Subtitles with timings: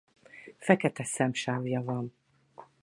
[0.57, 2.13] Fekete szemsávja van.